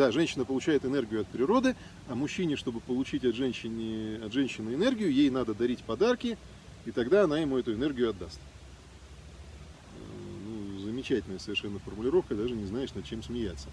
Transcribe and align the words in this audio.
Да, 0.00 0.10
женщина 0.12 0.46
получает 0.46 0.86
энергию 0.86 1.20
от 1.20 1.26
природы, 1.26 1.76
а 2.08 2.14
мужчине, 2.14 2.56
чтобы 2.56 2.80
получить 2.80 3.22
от 3.26 3.34
женщины, 3.34 4.18
от 4.24 4.32
женщины 4.32 4.72
энергию, 4.72 5.12
ей 5.12 5.28
надо 5.28 5.52
дарить 5.52 5.80
подарки, 5.80 6.38
и 6.86 6.90
тогда 6.90 7.24
она 7.24 7.38
ему 7.38 7.58
эту 7.58 7.74
энергию 7.74 8.08
отдаст. 8.08 8.40
Ну, 10.46 10.80
замечательная 10.86 11.38
совершенно 11.38 11.78
формулировка, 11.80 12.34
даже 12.34 12.54
не 12.54 12.64
знаешь, 12.64 12.94
над 12.94 13.04
чем 13.04 13.22
смеяться. 13.22 13.68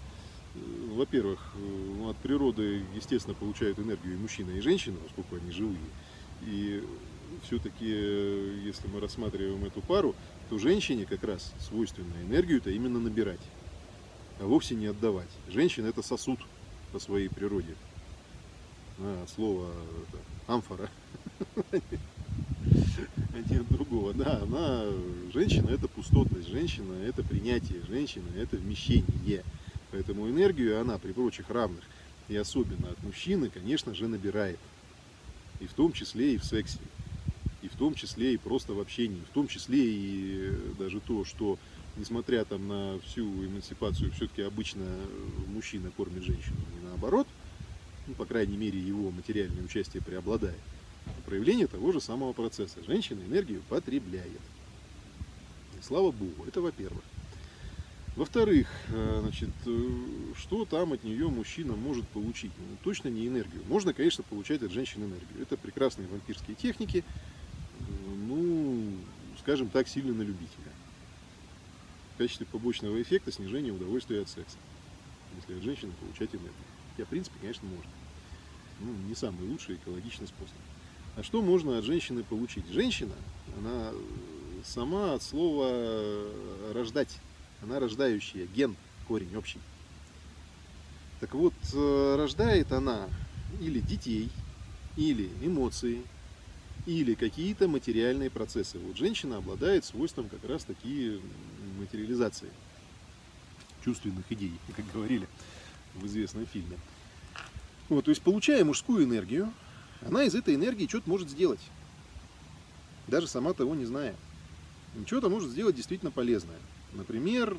Во-первых, 0.92 1.40
ну, 1.96 2.10
от 2.10 2.16
природы, 2.18 2.82
естественно, 2.94 3.34
получают 3.34 3.78
энергию 3.78 4.12
и 4.12 4.18
мужчина, 4.18 4.50
и 4.50 4.60
женщина, 4.60 4.98
поскольку 5.02 5.36
они 5.42 5.50
живые. 5.50 5.78
И 6.46 6.84
все-таки, 7.46 7.86
если 8.66 8.86
мы 8.88 9.00
рассматриваем 9.00 9.64
эту 9.64 9.80
пару, 9.80 10.14
то 10.50 10.58
женщине 10.58 11.06
как 11.06 11.24
раз 11.24 11.54
свойственно 11.58 12.12
энергию-то 12.28 12.68
именно 12.68 12.98
набирать, 12.98 13.40
а 14.40 14.44
вовсе 14.44 14.74
не 14.74 14.86
отдавать. 14.86 15.28
Женщина 15.48 15.86
это 15.88 16.02
сосуд 16.02 16.38
по 16.92 16.98
своей 16.98 17.28
природе. 17.28 17.74
А, 18.98 19.26
слово 19.34 19.70
это, 20.08 20.18
амфора. 20.52 20.90
Один 23.34 23.60
от 23.60 23.68
другого. 23.68 24.12
Да, 24.14 24.40
она, 24.42 24.84
женщина 25.32 25.70
это 25.70 25.88
пустотность, 25.88 26.48
женщина 26.48 26.94
это 27.04 27.22
принятие, 27.22 27.82
женщина 27.88 28.28
это 28.36 28.56
вмещение. 28.56 29.44
Поэтому 29.90 30.28
энергию 30.28 30.80
она 30.80 30.98
при 30.98 31.12
прочих 31.12 31.48
равных 31.50 31.84
и 32.28 32.36
особенно 32.36 32.90
от 32.90 33.02
мужчины, 33.02 33.48
конечно 33.48 33.94
же, 33.94 34.06
набирает. 34.06 34.58
И 35.60 35.66
в 35.66 35.72
том 35.72 35.92
числе 35.92 36.34
и 36.34 36.38
в 36.38 36.44
сексе 36.44 36.78
и 37.68 37.74
в 37.74 37.78
том 37.78 37.94
числе 37.94 38.34
и 38.34 38.36
просто 38.36 38.72
в 38.72 38.80
общении, 38.80 39.22
в 39.30 39.34
том 39.34 39.48
числе 39.48 39.78
и 39.78 40.52
даже 40.78 41.00
то, 41.00 41.24
что 41.24 41.58
несмотря 41.96 42.44
там 42.44 42.66
на 42.68 42.98
всю 43.00 43.24
эмансипацию, 43.44 44.10
все-таки 44.12 44.42
обычно 44.42 44.84
мужчина 45.46 45.90
кормит 45.90 46.22
женщину, 46.22 46.56
не 46.74 46.86
наоборот, 46.88 47.26
ну, 48.06 48.14
по 48.14 48.24
крайней 48.24 48.56
мере, 48.56 48.78
его 48.78 49.10
материальное 49.10 49.62
участие 49.62 50.02
преобладает. 50.02 50.58
Проявление 51.26 51.66
того 51.66 51.92
же 51.92 52.00
самого 52.00 52.32
процесса. 52.32 52.78
Женщина 52.86 53.20
энергию 53.22 53.62
потребляет. 53.68 54.40
И 55.78 55.82
слава 55.82 56.10
Богу, 56.10 56.44
это 56.46 56.60
во-первых. 56.60 57.02
Во-вторых, 58.16 58.66
э, 58.88 59.20
значит, 59.22 59.50
э, 59.66 59.88
что 60.36 60.64
там 60.64 60.92
от 60.92 61.04
нее 61.04 61.28
мужчина 61.28 61.76
может 61.76 62.08
получить? 62.08 62.50
Ну, 62.58 62.76
точно 62.82 63.08
не 63.08 63.28
энергию. 63.28 63.62
Можно, 63.68 63.92
конечно, 63.92 64.24
получать 64.24 64.60
от 64.62 64.72
женщин 64.72 65.04
энергию. 65.04 65.40
Это 65.40 65.56
прекрасные 65.56 66.08
вампирские 66.08 66.56
техники, 66.56 67.04
скажем 69.48 69.70
так, 69.70 69.88
сильно 69.88 70.12
на 70.12 70.20
любителя. 70.20 70.70
В 72.14 72.18
качестве 72.18 72.44
побочного 72.44 73.00
эффекта 73.00 73.32
снижение 73.32 73.72
удовольствия 73.72 74.20
от 74.20 74.28
секса. 74.28 74.58
Если 75.36 75.56
от 75.56 75.62
женщины 75.62 75.90
получать 75.92 76.28
энергию. 76.34 76.52
Хотя, 76.90 77.06
в 77.06 77.08
принципе, 77.08 77.38
конечно, 77.40 77.66
можно. 77.66 77.90
Ну, 78.80 78.92
не 79.08 79.14
самый 79.14 79.48
лучший 79.48 79.76
экологичный 79.76 80.26
способ. 80.26 80.54
А 81.16 81.22
что 81.22 81.40
можно 81.40 81.78
от 81.78 81.84
женщины 81.86 82.24
получить? 82.24 82.66
Женщина, 82.68 83.14
она 83.56 83.92
сама 84.66 85.14
от 85.14 85.22
слова 85.22 86.30
рождать. 86.74 87.18
Она 87.62 87.80
рождающая, 87.80 88.46
ген, 88.54 88.76
корень 89.06 89.34
общий. 89.34 89.60
Так 91.20 91.32
вот, 91.32 91.54
э, 91.72 92.16
рождает 92.18 92.70
она 92.70 93.08
или 93.62 93.80
детей, 93.80 94.28
или 94.98 95.30
эмоции, 95.40 96.02
или 96.88 97.12
какие-то 97.12 97.68
материальные 97.68 98.30
процессы. 98.30 98.78
Вот 98.78 98.96
женщина 98.96 99.36
обладает 99.36 99.84
свойством 99.84 100.30
как 100.30 100.42
раз 100.48 100.64
такие 100.64 101.20
материализации 101.78 102.48
чувственных 103.84 104.24
идей, 104.30 104.54
как 104.76 104.90
говорили 104.94 105.28
в 105.94 106.06
известном 106.06 106.46
фильме. 106.46 106.78
Вот, 107.90 108.06
то 108.06 108.10
есть, 108.10 108.22
получая 108.22 108.64
мужскую 108.64 109.04
энергию, 109.04 109.52
она 110.00 110.24
из 110.24 110.34
этой 110.34 110.54
энергии 110.54 110.86
что-то 110.86 111.10
может 111.10 111.28
сделать, 111.28 111.60
даже 113.06 113.26
сама 113.26 113.52
того 113.52 113.74
не 113.74 113.84
зная. 113.84 114.14
Что-то 115.04 115.28
может 115.28 115.50
сделать 115.50 115.76
действительно 115.76 116.10
полезное. 116.10 116.58
Например, 116.94 117.54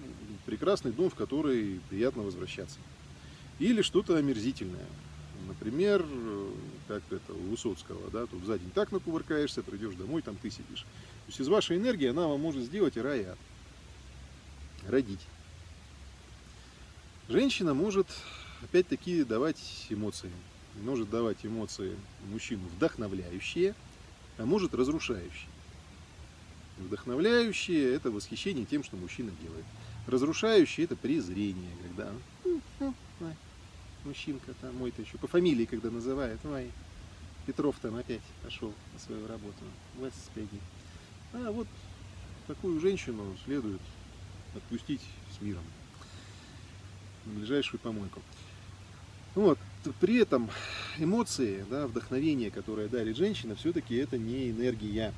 прекрасный 0.47 0.91
дом, 0.91 1.11
в 1.11 1.15
который 1.15 1.81
приятно 1.89 2.23
возвращаться. 2.23 2.79
Или 3.59 3.83
что-то 3.83 4.15
омерзительное. 4.15 4.87
Например, 5.47 6.03
как 6.89 7.03
это 7.11 7.33
у 7.33 7.51
Высоцкого, 7.51 8.09
да, 8.09 8.25
тут 8.25 8.43
за 8.45 8.57
день 8.57 8.71
так 8.71 8.91
накувыркаешься, 8.91 9.61
придешь 9.61 9.93
домой, 9.93 10.23
там 10.23 10.35
ты 10.41 10.49
сидишь. 10.49 10.81
То 10.81 11.27
есть 11.27 11.39
из 11.39 11.47
вашей 11.47 11.77
энергии 11.77 12.07
она 12.07 12.27
вам 12.27 12.41
может 12.41 12.63
сделать 12.63 12.97
и 12.97 12.99
рай, 12.99 13.27
родить. 14.87 15.21
Женщина 17.27 17.75
может, 17.75 18.07
опять-таки, 18.63 19.23
давать 19.23 19.85
эмоции. 19.89 20.31
Может 20.81 21.11
давать 21.11 21.45
эмоции 21.45 21.95
мужчину 22.31 22.63
вдохновляющие, 22.75 23.75
а 24.39 24.47
может 24.47 24.73
разрушающие. 24.73 25.49
Вдохновляющие– 26.79 27.93
это 27.93 28.09
восхищение 28.09 28.65
тем, 28.65 28.83
что 28.83 28.95
мужчина 28.97 29.31
делает. 29.43 29.65
Разрушающие– 30.07 30.85
это 30.85 30.95
презрение, 30.95 31.69
когда 31.83 32.11
мужчинка 34.09 34.53
там 34.59 34.75
мой-то 34.75 35.01
еще 35.01 35.17
по 35.17 35.27
фамилии, 35.27 35.65
когда 35.65 35.91
называет, 35.91 36.39
ой, 36.43 36.71
Петров 37.45 37.75
там 37.81 37.95
опять 37.95 38.21
пошел 38.43 38.73
на 38.93 38.99
свою 38.99 39.27
работу, 39.27 39.63
господи. 39.97 40.59
А 41.33 41.51
вот 41.51 41.67
такую 42.47 42.79
женщину 42.79 43.37
следует 43.45 43.81
отпустить 44.55 45.01
с 45.37 45.41
миром 45.41 45.63
на 47.25 47.33
ближайшую 47.33 47.79
помойку. 47.79 48.21
Вот. 49.35 49.59
При 49.99 50.17
этом 50.17 50.49
эмоции, 50.97 51.63
да, 51.69 51.85
вдохновение, 51.85 52.49
которое 52.49 52.87
дарит 52.87 53.15
женщина, 53.15 53.55
все-таки 53.55 53.95
это 53.95 54.17
не 54.17 54.49
энергия. 54.49 55.13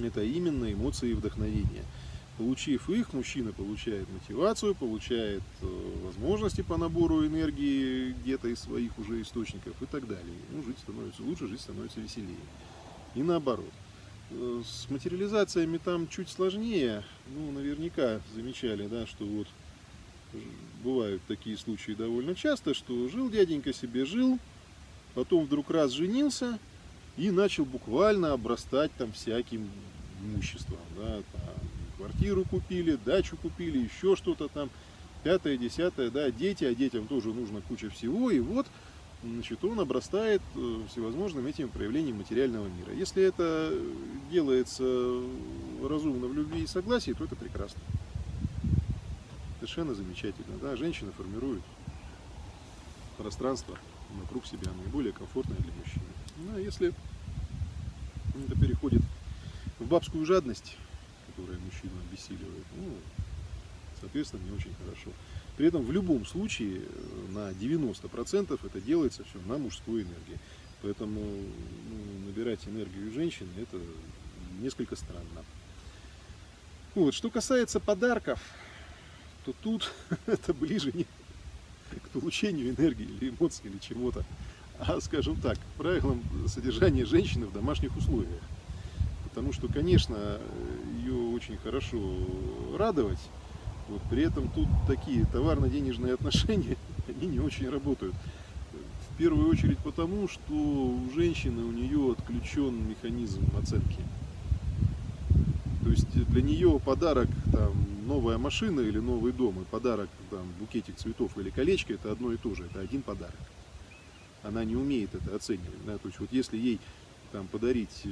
Это 0.00 0.22
именно 0.22 0.72
эмоции 0.72 1.10
и 1.10 1.14
вдохновение. 1.14 1.84
Получив 2.40 2.88
их, 2.88 3.12
мужчина 3.12 3.52
получает 3.52 4.08
мотивацию, 4.10 4.74
получает 4.74 5.42
э, 5.60 5.66
возможности 6.06 6.62
по 6.62 6.78
набору 6.78 7.26
энергии 7.26 8.12
где-то 8.12 8.48
из 8.48 8.60
своих 8.60 8.98
уже 8.98 9.20
источников 9.20 9.74
и 9.82 9.84
так 9.84 10.08
далее. 10.08 10.34
Ну, 10.50 10.62
жить 10.62 10.78
становится 10.78 11.22
лучше, 11.22 11.48
жить 11.48 11.60
становится 11.60 12.00
веселее. 12.00 12.38
И 13.14 13.22
наоборот. 13.22 13.68
Э, 14.30 14.62
с 14.64 14.88
материализациями 14.88 15.76
там 15.76 16.08
чуть 16.08 16.30
сложнее. 16.30 17.04
Ну, 17.28 17.52
наверняка 17.52 18.22
замечали, 18.34 18.86
да, 18.86 19.06
что 19.06 19.26
вот 19.26 19.46
бывают 20.82 21.20
такие 21.28 21.58
случаи 21.58 21.92
довольно 21.92 22.34
часто, 22.34 22.72
что 22.72 23.06
жил 23.10 23.28
дяденька 23.28 23.74
себе, 23.74 24.06
жил, 24.06 24.38
потом 25.14 25.44
вдруг 25.44 25.70
раз 25.70 25.90
женился 25.90 26.58
и 27.18 27.30
начал 27.30 27.66
буквально 27.66 28.32
обрастать 28.32 28.92
там 28.96 29.12
всяким 29.12 29.68
имуществом, 30.22 30.78
да, 30.96 31.16
там, 31.32 31.69
квартиру 32.20 32.44
купили, 32.44 32.98
дачу 33.02 33.36
купили, 33.38 33.78
еще 33.78 34.14
что-то 34.14 34.48
там, 34.48 34.68
пятое, 35.24 35.56
десятое, 35.56 36.10
да, 36.10 36.30
дети, 36.30 36.64
а 36.64 36.74
детям 36.74 37.06
тоже 37.06 37.32
нужно 37.32 37.62
куча 37.62 37.88
всего, 37.88 38.30
и 38.30 38.40
вот, 38.40 38.66
значит, 39.24 39.64
он 39.64 39.80
обрастает 39.80 40.42
э, 40.54 40.80
всевозможным 40.90 41.46
этим 41.46 41.70
проявлением 41.70 42.18
материального 42.18 42.66
мира. 42.66 42.92
Если 42.92 43.22
это 43.22 43.72
делается 44.30 44.84
разумно 45.82 46.26
в 46.26 46.34
любви 46.34 46.64
и 46.64 46.66
согласии, 46.66 47.12
то 47.12 47.24
это 47.24 47.36
прекрасно. 47.36 47.80
Совершенно 49.56 49.94
замечательно, 49.94 50.58
да, 50.60 50.76
женщина 50.76 51.12
формирует 51.12 51.62
пространство 53.16 53.78
вокруг 54.20 54.44
себя 54.44 54.70
наиболее 54.82 55.12
комфортное 55.12 55.56
для 55.56 55.72
мужчины. 55.72 56.04
Ну, 56.36 56.56
а 56.56 56.60
если 56.60 56.92
это 58.44 58.60
переходит 58.60 59.02
в 59.78 59.86
бабскую 59.86 60.26
жадность, 60.26 60.76
которая 61.40 61.58
мужчину 61.60 61.92
обессиливает, 62.08 62.66
ну, 62.76 62.92
соответственно, 64.00 64.42
не 64.44 64.56
очень 64.56 64.74
хорошо. 64.74 65.10
При 65.56 65.66
этом 65.66 65.84
в 65.84 65.92
любом 65.92 66.24
случае 66.24 66.80
э, 66.80 67.32
на 67.32 67.50
90% 67.50 68.58
это 68.64 68.80
делается 68.80 69.24
все 69.24 69.38
на 69.46 69.58
мужской 69.58 70.02
энергии. 70.02 70.38
Поэтому 70.82 71.20
ну, 71.20 72.26
набирать 72.26 72.66
энергию 72.66 73.12
женщины 73.12 73.48
это 73.58 73.78
несколько 74.60 74.96
странно. 74.96 75.44
Вот. 76.94 77.14
Что 77.14 77.30
касается 77.30 77.80
подарков, 77.80 78.40
то 79.44 79.52
тут 79.62 79.92
это 80.26 80.54
ближе 80.54 80.92
не 80.92 81.04
к 81.04 82.08
получению 82.10 82.70
энергии 82.70 83.04
или 83.04 83.30
эмоций 83.30 83.68
или 83.68 83.78
чего-то, 83.78 84.24
а, 84.78 85.00
скажем 85.00 85.36
так, 85.36 85.58
правилам 85.76 86.22
содержания 86.46 87.04
женщины 87.04 87.46
в 87.46 87.52
домашних 87.52 87.94
условиях. 87.96 88.42
Потому 89.30 89.52
что, 89.52 89.68
конечно, 89.68 90.40
ее 91.10 91.34
очень 91.34 91.56
хорошо 91.58 91.98
радовать, 92.78 93.18
вот, 93.88 94.00
при 94.10 94.22
этом 94.22 94.48
тут 94.48 94.68
такие 94.86 95.24
товарно-денежные 95.26 96.14
отношения, 96.14 96.76
они 97.08 97.26
не 97.26 97.40
очень 97.40 97.68
работают. 97.68 98.14
В 99.10 99.16
первую 99.18 99.48
очередь 99.48 99.78
потому, 99.78 100.28
что 100.28 100.52
у 100.52 101.10
женщины 101.14 101.62
у 101.62 101.72
нее 101.72 102.12
отключен 102.12 102.88
механизм 102.88 103.44
оценки. 103.58 103.98
То 105.82 105.90
есть 105.90 106.10
для 106.28 106.42
нее 106.42 106.80
подарок 106.82 107.28
там, 107.52 107.72
новая 108.06 108.38
машина 108.38 108.80
или 108.80 108.98
новый 108.98 109.32
дом 109.32 109.60
и 109.60 109.64
подарок 109.64 110.08
там, 110.30 110.46
букетик 110.58 110.96
цветов 110.96 111.36
или 111.36 111.50
колечко 111.50 111.92
это 111.92 112.12
одно 112.12 112.32
и 112.32 112.36
то 112.36 112.54
же, 112.54 112.64
это 112.64 112.80
один 112.80 113.02
подарок. 113.02 113.34
Она 114.42 114.64
не 114.64 114.76
умеет 114.76 115.14
это 115.14 115.36
оценивать. 115.36 115.84
Да? 115.84 115.98
То 115.98 116.08
есть 116.08 116.20
вот 116.20 116.32
если 116.32 116.56
ей 116.56 116.80
там, 117.32 117.46
подарить 117.48 118.02
э, 118.04 118.08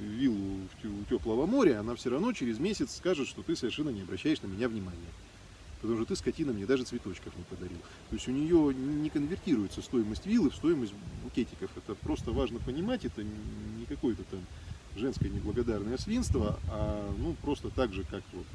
виллу 0.00 0.49
у 0.84 1.04
теплого 1.04 1.46
моря, 1.46 1.80
она 1.80 1.94
все 1.94 2.10
равно 2.10 2.32
через 2.32 2.58
месяц 2.58 2.96
скажет, 2.96 3.28
что 3.28 3.42
ты 3.42 3.56
совершенно 3.56 3.90
не 3.90 4.02
обращаешь 4.02 4.42
на 4.42 4.46
меня 4.46 4.68
внимания. 4.68 4.98
Потому 5.80 5.98
что 5.98 6.06
ты, 6.06 6.16
скотина, 6.16 6.52
мне 6.52 6.66
даже 6.66 6.84
цветочков 6.84 7.34
не 7.36 7.44
подарил. 7.44 7.78
То 8.10 8.16
есть 8.16 8.28
у 8.28 8.32
нее 8.32 8.74
не 8.74 9.08
конвертируется 9.08 9.80
стоимость 9.80 10.26
виллы 10.26 10.50
в 10.50 10.54
стоимость 10.54 10.92
букетиков. 11.24 11.70
Это 11.76 11.94
просто 11.94 12.32
важно 12.32 12.58
понимать, 12.58 13.04
это 13.04 13.22
не 13.22 13.86
какое-то 13.86 14.22
там 14.24 14.40
женское 14.96 15.30
неблагодарное 15.30 15.96
свинство, 15.96 16.58
а 16.68 17.14
ну 17.18 17.34
просто 17.42 17.70
так 17.70 17.92
же, 17.94 18.04
как 18.04 18.22
вот 18.32 18.46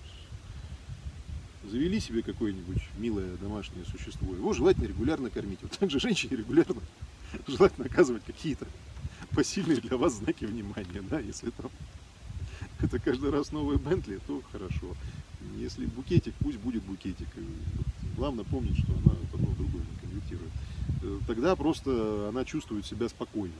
завели 1.72 2.00
себе 2.00 2.22
какое-нибудь 2.22 2.82
милое 2.98 3.36
домашнее 3.38 3.86
существо, 3.86 4.34
его 4.34 4.54
желательно 4.54 4.86
регулярно 4.86 5.30
кормить. 5.30 5.60
Вот 5.62 5.72
так 5.72 5.90
же 5.90 6.00
женщине 6.00 6.38
регулярно 6.38 6.82
желательно 7.48 7.88
оказывать 7.88 8.24
какие-то 8.24 8.68
посильные 9.32 9.78
для 9.78 9.98
вас 9.98 10.14
знаки 10.14 10.46
внимания, 10.46 11.02
да, 11.10 11.20
если 11.20 11.50
там 11.50 11.72
это 12.82 13.00
каждый 13.00 13.30
раз 13.32 13.52
новый 13.52 13.78
Бентли, 13.78 14.20
то 14.28 14.42
хорошо. 14.52 14.96
Если 15.58 15.86
букетик, 15.86 16.34
пусть 16.40 16.58
будет 16.58 16.84
букетик. 16.84 17.28
Главное 18.18 18.46
помнить, 18.46 18.78
что 18.78 18.94
она 18.94 19.14
одно 19.34 19.48
в 19.48 19.58
другое 19.58 19.84
не 19.84 20.00
конвертирует. 20.00 20.52
Э, 21.04 21.20
Тогда 21.28 21.56
просто 21.56 22.30
она 22.30 22.46
чувствует 22.46 22.86
себя 22.86 23.10
спокойно. 23.10 23.54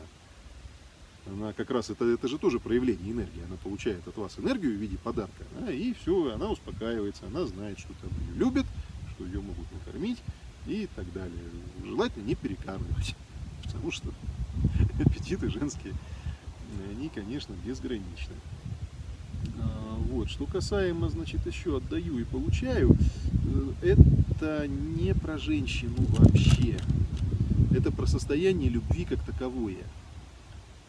Она 1.28 1.54
как 1.54 1.72
раз, 1.72 1.90
это, 1.90 2.06
это 2.06 2.28
же 2.28 2.38
тоже 2.38 2.60
проявление 2.60 3.12
энергии. 3.12 3.44
Она 3.48 3.58
получает 3.58 4.08
от 4.08 4.16
вас 4.18 4.38
энергию 4.38 4.74
в 4.78 4.82
виде 4.82 4.98
подарка. 4.98 5.44
да, 5.60 5.72
и 5.72 5.94
все, 5.94 6.34
она 6.34 6.50
успокаивается, 6.50 7.26
она 7.28 7.46
знает, 7.46 7.80
что 7.80 7.94
там 8.02 8.12
ее 8.28 8.36
любят, 8.36 8.66
что 9.16 9.26
ее 9.26 9.42
могут 9.42 9.72
накормить 9.72 10.20
и 10.68 10.88
так 10.96 11.12
далее. 11.14 11.42
Желательно 11.84 12.26
не 12.26 12.36
перекармливать, 12.36 13.16
потому 13.64 13.92
что 13.92 14.10
аппетиты 15.00 15.50
женские, 15.50 15.94
они, 16.92 17.10
конечно, 17.10 17.54
безграничны. 17.66 18.36
А, 19.60 19.98
Вот. 20.12 20.30
Что 20.30 20.46
касаемо, 20.46 21.10
значит, 21.10 21.46
еще 21.46 21.78
отдаю 21.78 22.20
и 22.20 22.24
получаю, 22.24 22.96
э, 23.82 23.96
это 24.32 24.68
не 24.68 25.14
про 25.14 25.38
женщину 25.38 25.96
вообще. 26.10 26.78
Это 27.72 27.92
про 27.92 28.06
состояние 28.08 28.70
любви 28.70 29.06
как 29.06 29.20
таковое. 29.24 29.84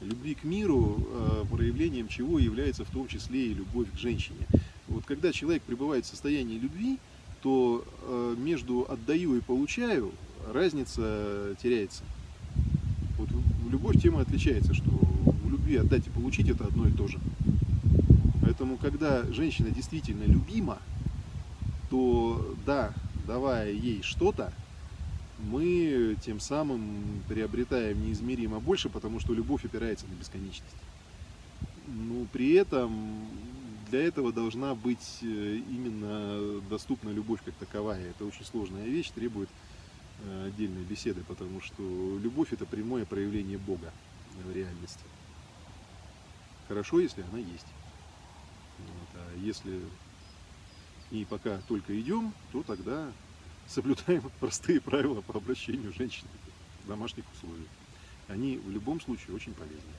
Любви 0.01 0.35
к 0.35 0.45
миру, 0.45 0.97
э, 0.99 1.45
проявлением 1.51 2.09
чего 2.09 2.39
является 2.39 2.85
в 2.85 2.91
том 2.91 3.09
числе 3.09 3.47
и 3.49 3.55
любовь 3.55 3.89
к 3.93 3.99
женщине. 3.99 4.47
Вот 4.89 5.05
когда 5.05 5.33
человек 5.33 5.63
пребывает 5.63 6.05
в 6.05 6.09
состоянии 6.09 6.59
любви, 6.59 6.99
то 7.43 7.85
э, 8.03 8.35
между 8.39 8.87
отдаю 8.89 9.37
и 9.37 9.41
получаю 9.41 10.13
разница 10.53 11.57
теряется. 11.63 12.03
Вот 13.19 13.29
в- 13.31 13.71
любовь 13.71 14.01
тема 14.01 14.21
отличается, 14.21 14.75
что 14.75 14.91
в 14.91 15.51
любви 15.51 15.77
отдать 15.77 16.07
и 16.07 16.11
получить 16.11 16.49
это 16.49 16.65
одно 16.65 16.87
и 16.89 16.93
то 16.93 17.09
же. 17.09 17.19
Поэтому, 18.47 18.77
когда 18.77 19.25
женщина 19.33 19.73
действительно 19.73 20.23
любима, 20.23 20.79
то 21.91 22.55
да, 22.65 22.95
давая 23.27 23.73
ей 23.73 24.03
что-то, 24.03 24.53
мы 25.51 26.17
тем 26.25 26.39
самым 26.39 27.25
приобретаем 27.29 28.01
неизмеримо 28.07 28.61
больше, 28.61 28.89
потому 28.89 29.19
что 29.19 29.35
любовь 29.35 29.65
опирается 29.65 30.07
на 30.07 30.15
бесконечность. 30.15 30.77
Но 31.89 32.25
при 32.33 32.53
этом 32.53 33.27
для 33.91 34.05
этого 34.05 34.33
должна 34.33 34.77
быть 34.77 35.19
э, 35.23 35.61
именно 35.69 36.61
доступна 36.71 37.09
любовь 37.09 37.41
как 37.45 37.55
таковая. 37.55 38.11
Это 38.11 38.25
очень 38.25 38.45
сложная 38.45 38.85
вещь, 38.85 39.11
требует 39.11 39.49
э, 40.23 40.47
отдельной 40.47 40.85
беседы, 40.85 41.23
потому 41.27 41.61
что 41.61 41.83
любовь 42.23 42.53
это 42.53 42.65
прямое 42.65 43.07
проявление 43.07 43.59
Бога 43.59 43.93
в 44.45 44.55
реальности. 44.55 45.03
Хорошо, 46.69 47.01
если 47.01 47.25
она 47.33 47.41
есть. 47.41 47.67
Если 49.37 49.81
и 51.11 51.25
пока 51.25 51.59
только 51.69 51.99
идем, 52.01 52.33
то 52.53 52.63
тогда 52.63 53.11
соблюдаем 53.67 54.23
простые 54.41 54.81
правила 54.81 55.21
по 55.21 55.39
обращению 55.39 55.93
женщин 55.93 56.27
в 56.85 56.89
домашних 56.89 57.25
условиях. 57.35 57.69
Они 58.29 58.57
в 58.57 58.71
любом 58.71 59.01
случае 59.01 59.37
очень 59.37 59.55
полезны. 59.55 59.93